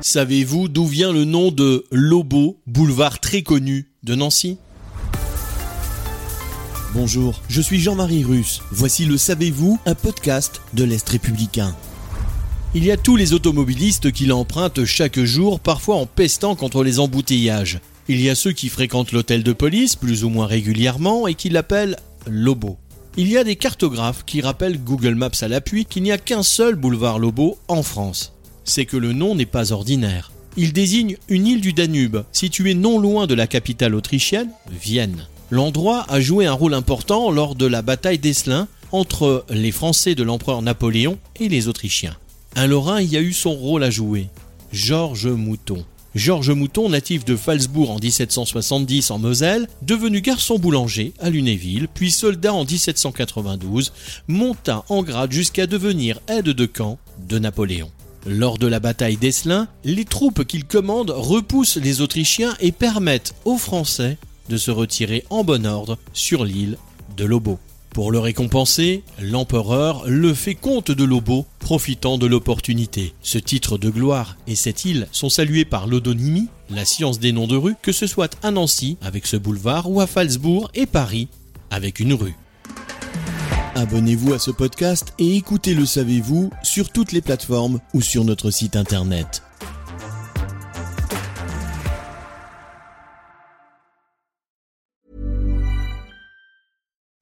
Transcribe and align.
Savez-vous 0.00 0.68
d'où 0.68 0.86
vient 0.86 1.12
le 1.12 1.24
nom 1.24 1.50
de 1.50 1.84
Lobo, 1.90 2.58
boulevard 2.66 3.20
très 3.20 3.42
connu 3.42 3.90
de 4.02 4.14
Nancy? 4.14 4.58
Bonjour, 6.94 7.40
je 7.48 7.60
suis 7.60 7.80
Jean-Marie 7.80 8.24
Russe. 8.24 8.60
Voici 8.70 9.04
le 9.04 9.16
Savez-vous, 9.16 9.78
un 9.86 9.94
podcast 9.94 10.60
de 10.74 10.84
l'Est 10.84 11.08
républicain. 11.08 11.74
Il 12.74 12.84
y 12.84 12.90
a 12.90 12.96
tous 12.96 13.16
les 13.16 13.32
automobilistes 13.32 14.12
qui 14.12 14.26
l'empruntent 14.26 14.84
chaque 14.84 15.20
jour, 15.20 15.60
parfois 15.60 15.96
en 15.96 16.06
pestant 16.06 16.54
contre 16.54 16.84
les 16.84 16.98
embouteillages. 16.98 17.80
Il 18.08 18.20
y 18.20 18.28
a 18.28 18.34
ceux 18.34 18.52
qui 18.52 18.68
fréquentent 18.68 19.12
l'hôtel 19.12 19.42
de 19.42 19.52
police 19.52 19.96
plus 19.96 20.24
ou 20.24 20.28
moins 20.28 20.46
régulièrement 20.46 21.26
et 21.26 21.34
qui 21.34 21.48
l'appellent 21.48 21.96
Lobo. 22.26 22.78
Il 23.16 23.28
y 23.28 23.38
a 23.38 23.44
des 23.44 23.56
cartographes 23.56 24.24
qui 24.24 24.40
rappellent 24.40 24.82
Google 24.82 25.14
Maps 25.14 25.30
à 25.40 25.48
l'appui 25.48 25.84
qu'il 25.84 26.02
n'y 26.02 26.12
a 26.12 26.18
qu'un 26.18 26.42
seul 26.42 26.74
boulevard 26.74 27.18
Lobo 27.18 27.58
en 27.68 27.82
France. 27.82 28.33
C'est 28.64 28.86
que 28.86 28.96
le 28.96 29.12
nom 29.12 29.34
n'est 29.34 29.46
pas 29.46 29.72
ordinaire. 29.72 30.32
Il 30.56 30.72
désigne 30.72 31.16
une 31.28 31.46
île 31.46 31.60
du 31.60 31.72
Danube, 31.72 32.24
située 32.32 32.74
non 32.74 32.98
loin 32.98 33.26
de 33.26 33.34
la 33.34 33.46
capitale 33.46 33.94
autrichienne, 33.94 34.50
Vienne. 34.70 35.26
L'endroit 35.50 36.04
a 36.08 36.20
joué 36.20 36.46
un 36.46 36.52
rôle 36.52 36.74
important 36.74 37.30
lors 37.30 37.54
de 37.54 37.66
la 37.66 37.82
bataille 37.82 38.18
d'Esslin 38.18 38.68
entre 38.92 39.44
les 39.50 39.72
Français 39.72 40.14
de 40.14 40.22
l'empereur 40.22 40.62
Napoléon 40.62 41.18
et 41.40 41.48
les 41.48 41.68
Autrichiens. 41.68 42.16
Un 42.56 42.66
Lorrain 42.66 43.00
y 43.00 43.16
a 43.16 43.20
eu 43.20 43.32
son 43.32 43.52
rôle 43.52 43.82
à 43.82 43.90
jouer, 43.90 44.28
Georges 44.72 45.26
Mouton. 45.26 45.84
Georges 46.14 46.50
Mouton, 46.50 46.88
natif 46.88 47.24
de 47.24 47.34
Falsbourg 47.34 47.90
en 47.90 47.98
1770 47.98 49.10
en 49.10 49.18
Moselle, 49.18 49.68
devenu 49.82 50.20
garçon 50.20 50.60
boulanger 50.60 51.12
à 51.18 51.28
Lunéville, 51.28 51.88
puis 51.92 52.12
soldat 52.12 52.54
en 52.54 52.64
1792, 52.64 53.92
monta 54.28 54.84
en 54.88 55.02
grade 55.02 55.32
jusqu'à 55.32 55.66
devenir 55.66 56.20
aide 56.28 56.44
de 56.44 56.66
camp 56.66 56.98
de 57.28 57.40
Napoléon. 57.40 57.90
Lors 58.26 58.58
de 58.58 58.66
la 58.66 58.80
bataille 58.80 59.18
d'Esslin, 59.18 59.68
les 59.84 60.06
troupes 60.06 60.44
qu'il 60.44 60.64
commande 60.64 61.10
repoussent 61.10 61.76
les 61.76 62.00
Autrichiens 62.00 62.54
et 62.58 62.72
permettent 62.72 63.34
aux 63.44 63.58
Français 63.58 64.16
de 64.48 64.56
se 64.56 64.70
retirer 64.70 65.24
en 65.28 65.44
bon 65.44 65.66
ordre 65.66 65.98
sur 66.12 66.44
l'île 66.44 66.78
de 67.16 67.24
Lobo. 67.24 67.58
Pour 67.90 68.10
le 68.10 68.18
récompenser, 68.18 69.04
l'empereur 69.20 70.04
le 70.06 70.34
fait 70.34 70.54
comte 70.54 70.90
de 70.90 71.04
Lobo, 71.04 71.46
profitant 71.60 72.18
de 72.18 72.26
l'opportunité. 72.26 73.14
Ce 73.22 73.38
titre 73.38 73.78
de 73.78 73.88
gloire 73.88 74.36
et 74.46 74.56
cette 74.56 74.84
île 74.84 75.06
sont 75.12 75.28
salués 75.28 75.64
par 75.64 75.86
l'odonymie, 75.86 76.48
la 76.70 76.84
science 76.84 77.20
des 77.20 77.30
noms 77.30 77.46
de 77.46 77.56
rue, 77.56 77.76
que 77.82 77.92
ce 77.92 78.06
soit 78.06 78.36
à 78.42 78.50
Nancy 78.50 78.96
avec 79.00 79.26
ce 79.26 79.36
boulevard 79.36 79.90
ou 79.90 80.00
à 80.00 80.06
Falsbourg 80.06 80.70
et 80.74 80.86
Paris 80.86 81.28
avec 81.70 82.00
une 82.00 82.14
rue. 82.14 82.34
Abonnez-vous 83.76 84.32
à 84.32 84.38
ce 84.38 84.52
podcast 84.52 85.14
et 85.18 85.36
écoutez 85.36 85.74
Le 85.74 85.84
Savez-vous 85.84 86.50
sur 86.62 86.90
toutes 86.90 87.10
les 87.10 87.20
plateformes 87.20 87.80
ou 87.92 88.00
sur 88.00 88.24
notre 88.24 88.52
site 88.52 88.76
internet. 88.76 89.42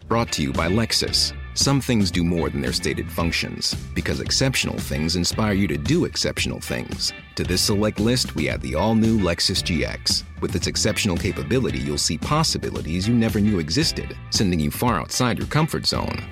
Brought 0.06 0.30
to 0.32 0.42
you 0.42 0.52
by 0.52 0.68
Lexus. 0.68 1.32
Some 1.54 1.80
things 1.80 2.10
do 2.10 2.22
more 2.22 2.50
than 2.50 2.60
their 2.60 2.72
stated 2.72 3.10
functions, 3.10 3.74
because 3.94 4.20
exceptional 4.20 4.76
things 4.78 5.16
inspire 5.16 5.54
you 5.54 5.66
to 5.68 5.78
do 5.78 6.04
exceptional 6.04 6.60
things. 6.60 7.14
To 7.36 7.44
this 7.44 7.62
select 7.62 7.98
list, 7.98 8.34
we 8.34 8.50
add 8.50 8.60
the 8.60 8.74
all 8.74 8.94
new 8.94 9.18
Lexus 9.18 9.62
GX. 9.62 10.24
With 10.42 10.54
its 10.54 10.66
exceptional 10.66 11.16
capability, 11.16 11.78
you'll 11.78 11.96
see 11.96 12.18
possibilities 12.18 13.08
you 13.08 13.14
never 13.14 13.40
knew 13.40 13.58
existed, 13.58 14.16
sending 14.30 14.60
you 14.60 14.70
far 14.70 15.00
outside 15.00 15.38
your 15.38 15.46
comfort 15.48 15.86
zone. 15.86 16.31